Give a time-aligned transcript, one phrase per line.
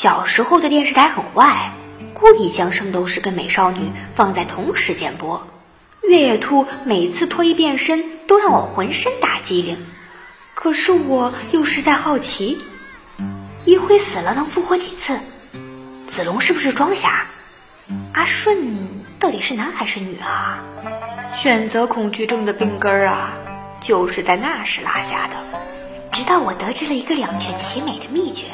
[0.00, 1.72] 小时候的电视台很坏，
[2.14, 3.80] 故意将《圣斗士》跟《美少女》
[4.14, 5.44] 放在同时间播。
[6.02, 9.76] 月野兔每次脱衣变身都让我浑身打激灵，
[10.54, 12.60] 可是我又是在好奇，
[13.64, 15.18] 一辉死了能复活几次？
[16.08, 17.26] 子龙是不是装瞎？
[18.12, 18.78] 阿顺
[19.18, 20.62] 到底是男还是女啊？
[21.34, 23.32] 选择恐惧症的病根儿啊，
[23.80, 25.34] 就是在那时拉下的。
[26.12, 28.44] 直到我得知了一个两全其美的秘诀。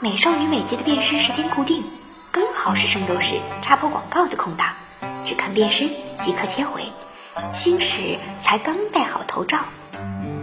[0.00, 1.82] 美少女每集的变身时间固定，
[2.32, 4.74] 刚好是圣斗士插播广告的空档，
[5.24, 5.88] 只看变身
[6.20, 6.82] 即可切回。
[7.52, 9.60] 星矢才刚戴好头罩，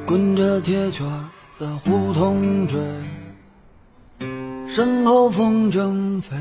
[0.05, 1.05] 滚着铁圈
[1.55, 2.79] 在胡同追，
[4.67, 6.35] 身后风筝飞，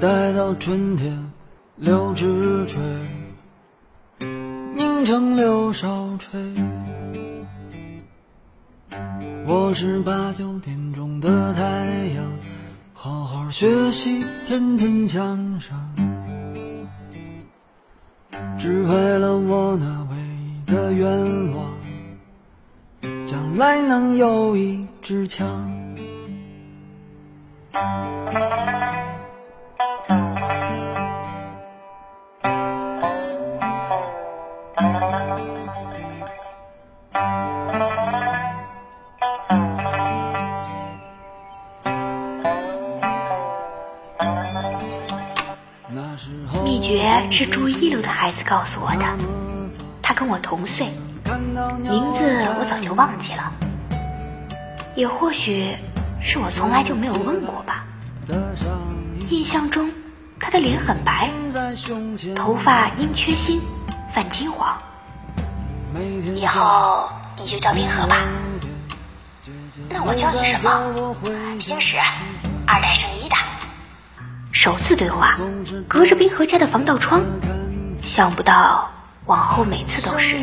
[0.00, 1.32] 待到春天
[1.76, 2.82] 柳枝垂，
[4.74, 6.40] 凝成柳梢吹。
[9.52, 11.62] 我是八九点钟的太
[12.14, 12.24] 阳，
[12.92, 15.92] 好好学习，天天向上，
[18.56, 21.68] 只为了我那唯一的愿望，
[23.26, 25.68] 将来能有一支枪。
[47.30, 49.06] 是住一楼的孩子告诉我的，
[50.02, 50.86] 他跟我同岁，
[51.82, 52.20] 名字
[52.58, 53.52] 我早就忘记了，
[54.96, 55.76] 也或许
[56.20, 57.84] 是我从来就没有问过吧。
[59.30, 59.90] 印象中
[60.38, 61.30] 他的脸很白，
[62.34, 63.60] 头发因缺锌
[64.12, 64.76] 泛金黄。
[66.34, 68.16] 以后你就叫冰河吧。
[69.88, 71.16] 那我叫你什么？
[71.58, 71.96] 星矢，
[72.66, 73.36] 二代圣一的。
[74.62, 75.38] 首次对话，
[75.88, 77.22] 隔着冰河家的防盗窗，
[78.02, 78.92] 想不到
[79.24, 80.36] 往后每次都是。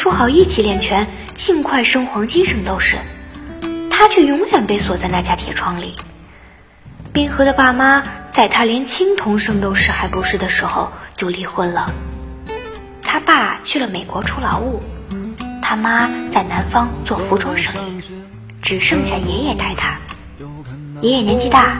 [0.00, 2.96] 说好一起练拳，尽快升黄金圣斗士，
[3.90, 5.94] 他却永远被锁在那家铁窗里。
[7.12, 8.02] 冰河的爸妈
[8.32, 11.92] 在他连青铜圣斗士还不是的时候就离婚了，
[13.02, 14.82] 他爸去了美国出劳务，
[15.60, 18.02] 他妈在南方做服装生意，
[18.62, 19.98] 只剩下爷爷带他。
[21.02, 21.76] 爷爷年纪大，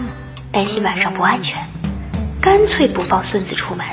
[0.53, 1.67] 担心晚上不安全，
[2.43, 3.87] 干脆不放孙子出门。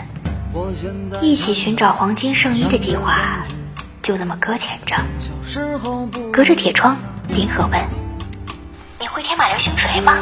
[1.21, 3.45] 一起寻找黄金圣衣的计划
[4.07, 4.95] 就那么搁浅着。
[6.31, 6.95] 隔着铁窗，
[7.28, 7.78] 林河问
[9.01, 10.13] ：“你会天马流星锤吗？”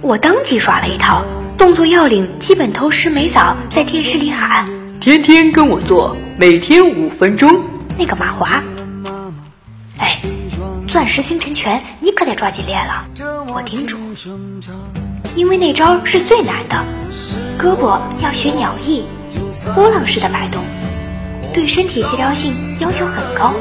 [0.00, 1.22] 我当即耍了一套，
[1.58, 4.66] 动作要领，基本偷师没早，在电视里喊
[5.00, 7.62] ：“天天跟我做，每天五分钟。”
[7.98, 8.64] 那个马华，
[9.98, 10.22] 哎，
[10.88, 13.04] 钻石星辰拳你可得抓紧练了，
[13.52, 13.98] 我叮嘱，
[15.34, 16.82] 因为那招是最难的，
[17.58, 19.04] 胳膊要学鸟翼，
[19.74, 20.64] 波浪式的摆动，
[21.58, 23.52] 对身体协调性要求很高。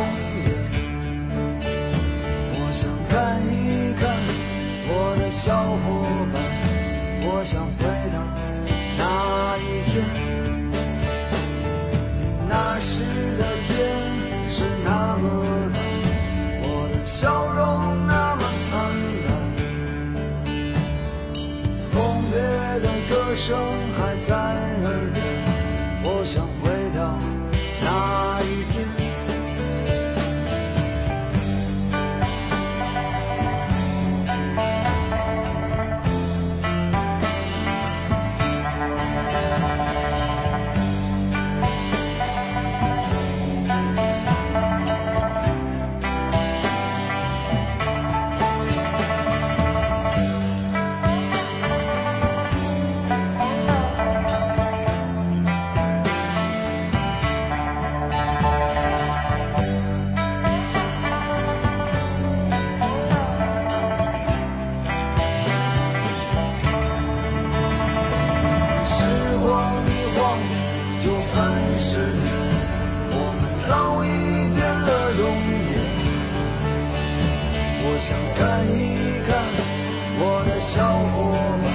[80.19, 80.83] 我的小
[81.13, 81.31] 伙
[81.61, 81.65] 伴，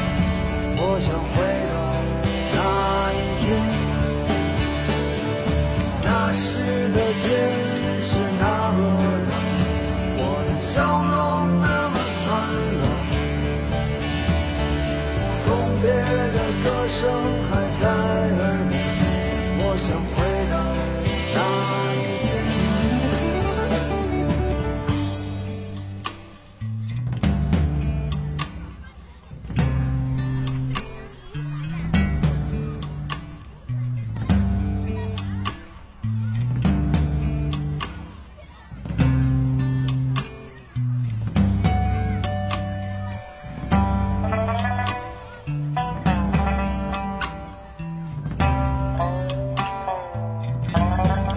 [0.84, 1.61] 我想回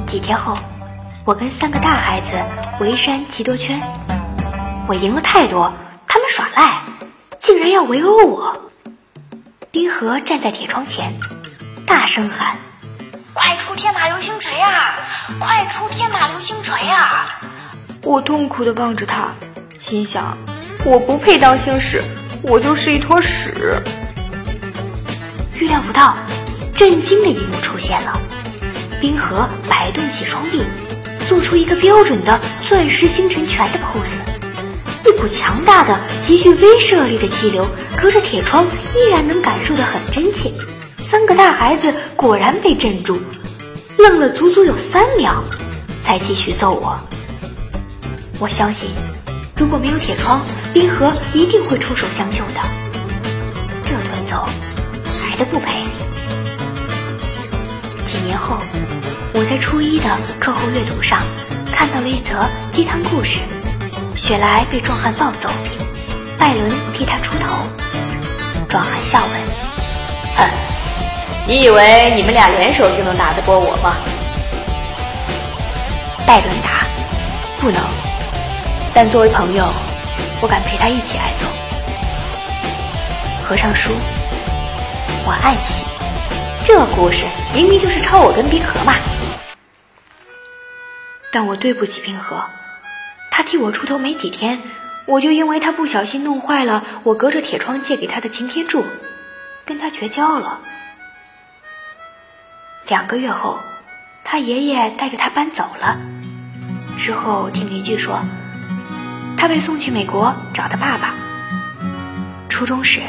[0.06, 0.56] 几天后，
[1.26, 2.32] 我跟三个大孩子
[2.80, 3.82] 围山骑多圈，
[4.88, 5.74] 我赢了太多，
[6.08, 6.82] 他们耍赖，
[7.40, 8.72] 竟然要围殴我。
[9.72, 11.14] 冰河站在铁窗前，
[11.86, 12.58] 大声喊
[13.34, 14.72] ：“快出天马流星锤啊！
[15.40, 17.42] 快出天马流星锤啊！”
[18.04, 19.30] 我痛苦地望着他，
[19.80, 20.38] 心想：
[20.86, 22.04] 我不配当星矢，
[22.44, 23.82] 我就是一坨屎。
[25.56, 26.16] 预料不到，
[26.76, 28.18] 震惊的一幕出现了。
[29.00, 30.64] 冰河摆动起双臂，
[31.28, 34.20] 做出一个标准的钻石星辰拳的 pose。
[35.08, 37.66] 一股强大的、极具威慑力的气流，
[38.02, 38.66] 隔着铁窗
[38.96, 40.52] 依然能感受得很真切。
[40.98, 43.22] 三个大孩子果然被镇住，
[43.98, 45.44] 愣了足足有三秒，
[46.02, 47.00] 才继续揍我。
[48.40, 48.90] 我相信，
[49.56, 50.42] 如果没有铁窗，
[50.74, 52.62] 冰河一定会出手相救的。
[53.86, 54.48] 这顿揍，
[55.30, 55.84] 来的不赔。
[58.16, 58.58] 几年后，
[59.34, 60.06] 我在初一的
[60.40, 61.22] 课后阅读上
[61.70, 63.40] 看到了一则鸡汤故事：
[64.16, 65.50] 雪莱被壮汉抱走，
[66.40, 67.58] 拜伦替他出头。
[68.70, 69.42] 壮汉笑问
[70.38, 70.50] ：“哼，
[71.46, 73.98] 你以为你们俩联手就能打得过我吗？”
[76.26, 76.88] 拜伦答
[77.60, 77.82] ：“不能，
[78.94, 79.66] 但作为朋友，
[80.40, 81.46] 我敢陪他一起挨揍。”
[83.44, 83.92] 合上书，
[85.26, 85.84] 我暗喜。
[86.68, 87.24] 这故事
[87.54, 88.96] 明明就是抄我跟冰河嘛！
[91.32, 92.44] 但我对不起冰河，
[93.30, 94.60] 他替我出头没几天，
[95.06, 98.84] 我就因为他不小心弄坏了我隔着铁窗借给他的擎天柱，
[99.64, 100.62] 跟他绝交了。
[102.88, 103.60] 两个月后，
[104.24, 106.00] 他爷爷带着他搬走了。
[106.98, 108.22] 之后听邻居说，
[109.38, 111.14] 他被送去美国找他爸爸。
[112.50, 113.02] 初中时，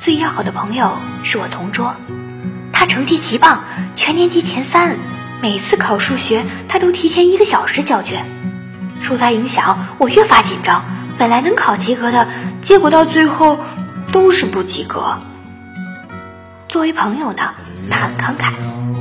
[0.00, 1.94] 最要好的朋友是我同桌。
[2.80, 3.62] 他成绩极棒，
[3.94, 4.96] 全年级前三。
[5.42, 8.24] 每次考数学，他都提前一个小时交卷。
[9.02, 10.82] 受他影响，我越发紧张。
[11.18, 12.26] 本来能考及格的，
[12.62, 13.58] 结果到最后
[14.12, 15.18] 都是不及格。
[16.70, 17.50] 作为朋友呢，
[17.90, 18.54] 他很慷慨，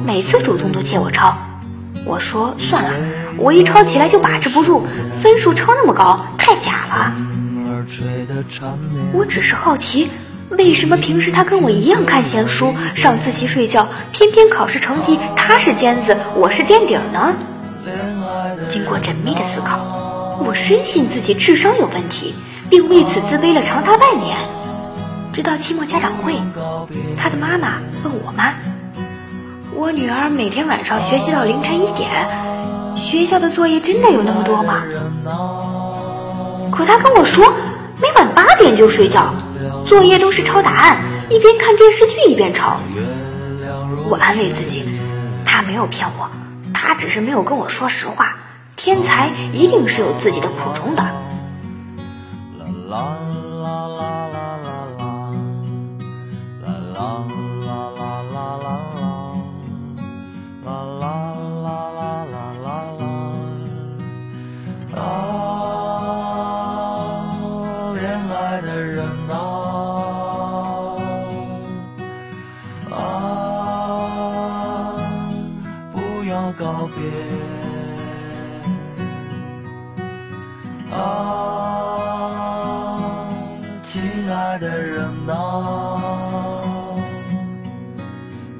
[0.05, 1.33] 每次主动都借我抄。
[2.03, 2.91] 我说算了，
[3.37, 4.85] 我一抄起来就把持不住，
[5.23, 7.13] 分数抄那么高，太假了。
[9.13, 10.11] 我只是好奇。
[10.57, 17.35] 为什么平时他跟我一样看闲书、上自习睡觉，偏偏考试成绩他是尖子，我是垫底呢？
[18.67, 22.33] 经过缜密的思考，我深信自己智商有问题，
[22.69, 24.37] 并为此自卑了长达半年。
[25.31, 26.33] 直到期末家长会，
[27.15, 28.53] 他的妈妈问我妈
[29.73, 32.09] ：“我女儿每天晚上学习到凌晨一点，
[32.97, 34.83] 学校的作业真的有那么多吗？”
[36.75, 37.53] 可他跟我说，
[38.01, 39.31] 每晚八点就睡觉。
[39.89, 40.99] 作业都是抄答案，
[41.31, 42.79] 一边看电视剧一边抄。
[44.07, 44.85] 我安慰自己，
[45.43, 46.29] 他没有骗我，
[46.71, 48.35] 他只是没有跟我说实话。
[48.75, 51.01] 天才一定是有自己的苦衷的。
[51.01, 51.09] 啦
[52.87, 53.17] 啦
[53.63, 54.08] 啦啦
[84.59, 86.95] 的人啊，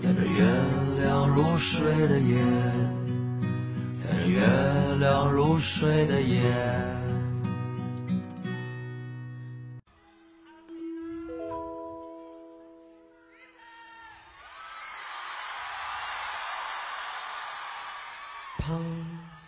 [0.02, 0.46] 在这月
[1.02, 2.42] 亮如水的夜，
[4.02, 4.40] 在这月
[5.00, 6.42] 亮如水的夜。
[18.60, 18.80] 朋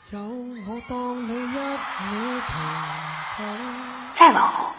[0.10, 0.20] 友，
[0.68, 1.62] 我當你一秒
[1.98, 2.42] 朋友。
[4.14, 4.72] 再往后，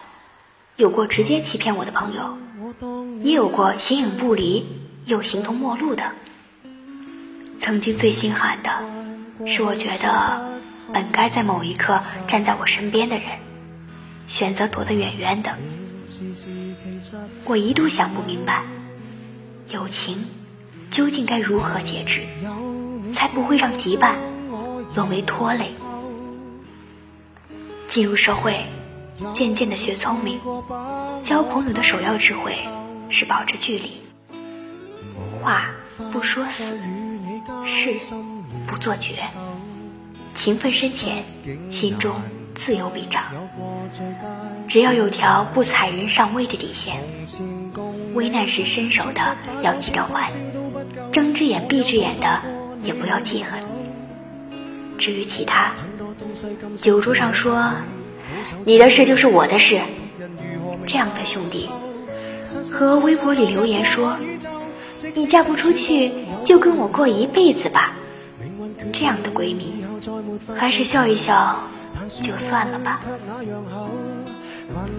[0.77, 2.39] 有过直接欺骗我的朋友，
[3.23, 4.67] 也有过形影不离
[5.05, 6.13] 又形同陌路的。
[7.61, 8.71] 曾经最心寒的，
[9.47, 10.61] 是我觉得
[10.93, 13.27] 本该在某一刻站在我身边的人，
[14.27, 15.57] 选择躲得远远的。
[17.45, 18.65] 我一度想不明白，
[19.69, 20.25] 友情
[20.91, 22.23] 究竟该如何节制，
[23.15, 24.15] 才不会让羁绊
[24.95, 25.73] 沦为拖累。
[27.89, 28.65] 进入社会，
[29.33, 30.41] 渐渐的学聪明，
[31.23, 32.57] 交朋友的首要智慧
[33.09, 34.03] 是保持距离，
[35.41, 35.71] 话
[36.13, 36.79] 不说死。
[37.67, 37.97] 事
[38.69, 39.17] 不做绝，
[40.33, 41.25] 情分深浅，
[41.71, 42.15] 心中
[42.55, 43.25] 自有笔账。
[44.69, 47.03] 只要有条不踩人上位的底线，
[48.15, 50.31] 危难时伸手的要记得还，
[51.11, 52.43] 睁只眼闭只眼的
[52.85, 53.61] 也不要记恨。
[54.99, 55.73] 至于其他，
[56.77, 57.73] 酒桌上说
[58.65, 59.81] 你的事就是我的事，
[60.87, 61.69] 这样的兄弟，
[62.71, 64.17] 和微博里留言说。
[65.15, 66.13] 你嫁不出去，
[66.45, 67.93] 就跟我过一辈子吧。
[68.93, 69.85] 这样的闺蜜，
[70.57, 71.61] 还是笑一笑
[72.09, 73.01] 就算了吧。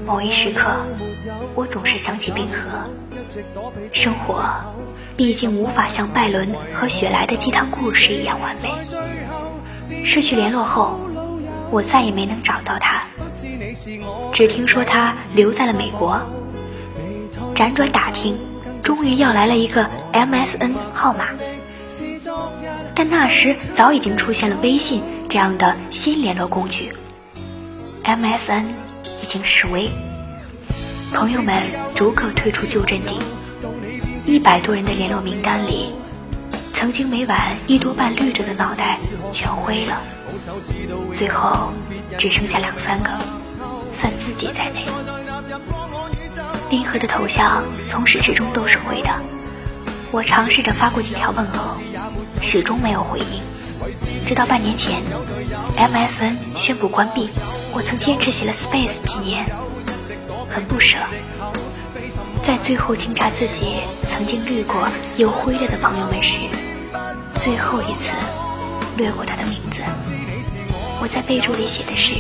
[0.06, 0.76] 某一时刻，
[1.56, 2.58] 我总是想起冰河。
[3.92, 4.44] 生活
[5.16, 8.70] 毕竟无法像拜伦和雪莱的鸡汤故事一样完美。
[10.06, 11.00] 失去联络后，
[11.74, 13.02] 我再也没能找到他，
[14.32, 16.22] 只听说他留在了美国。
[17.56, 18.38] 辗转打听。
[18.84, 21.28] 终于要来了一个 MSN 号码，
[22.94, 26.92] 但那时早已经出现了微信这样的新联络工具
[28.04, 28.66] ，MSN
[29.22, 29.90] 已经式微，
[31.14, 31.64] 朋友们
[31.96, 33.18] 逐个退出旧阵地，
[34.26, 35.94] 一百多人的联络名单里，
[36.74, 39.00] 曾经每晚一多半绿着的脑袋
[39.32, 40.02] 全灰了，
[41.14, 41.72] 最后
[42.18, 43.10] 只剩下两三个，
[43.94, 44.86] 算自己在内。
[46.70, 49.10] 冰河的头像从始至终都是灰的，
[50.12, 51.78] 我尝试着发过几条问候，
[52.42, 53.26] 始终没有回应。
[54.26, 55.02] 直到半年前
[55.78, 57.30] ，MSN 宣布关闭，
[57.74, 59.46] 我曾坚持写了 Space 几年，
[60.50, 60.98] 很不舍。
[62.44, 63.76] 在最后清查自己
[64.10, 64.88] 曾经绿过
[65.18, 66.38] 又灰了的朋友们时，
[67.42, 68.14] 最后一次
[68.98, 69.82] 略过他的名字。
[71.04, 72.14] 我在备注里写的是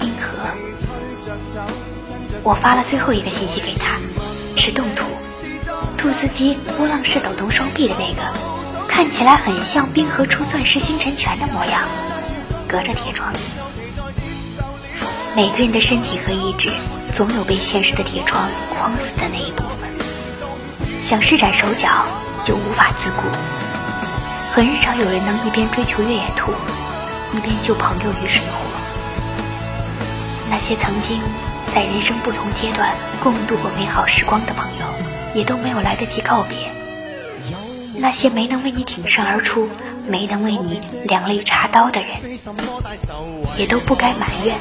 [0.00, 0.48] 冰河。
[2.42, 3.98] 我发了最后一个信息给他，
[4.56, 5.04] 是动图，
[5.98, 8.22] 兔斯基波浪式抖动双臂的那个，
[8.88, 11.82] 看起来很像冰河出钻石星辰拳的模样。
[12.66, 13.30] 隔着铁窗，
[15.36, 16.70] 每个人的身体和意志，
[17.14, 19.90] 总有被现实的铁窗框死的那一部分。
[21.02, 22.06] 想施展手脚，
[22.46, 23.24] 就无法自顾。
[24.54, 26.50] 很少有人能一边追求越野兔，
[27.34, 28.64] 一边救朋友于水火。
[30.50, 31.20] 那些曾经。
[31.74, 34.86] 在人生不同阶段共度过美好时光的朋友，
[35.34, 36.56] 也都没有来得及告别。
[37.98, 39.68] 那些没能为你挺身而出、
[40.06, 42.10] 没能为你两肋插刀的人，
[43.56, 44.54] 也都不该埋怨。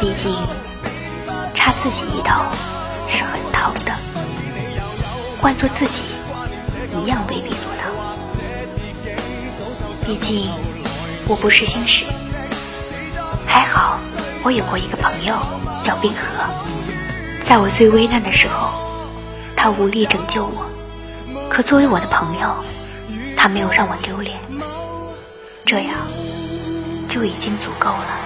[0.00, 0.34] 毕竟，
[1.52, 2.46] 插自己一刀
[3.06, 3.92] 是很疼的，
[5.38, 6.02] 换做自己，
[6.96, 7.84] 一样未必做到。
[10.06, 10.50] 毕竟，
[11.26, 12.04] 我不是星矢，
[13.46, 13.98] 还好
[14.42, 15.34] 我有过一个朋友。
[15.84, 16.20] 叫冰河，
[17.44, 18.70] 在我最危难的时候，
[19.54, 20.64] 他无力拯救我，
[21.50, 22.56] 可作为我的朋友，
[23.36, 24.40] 他没有让我丢脸，
[25.66, 25.94] 这样
[27.06, 28.23] 就已经足够了。